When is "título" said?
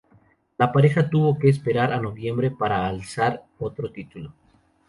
3.91-4.33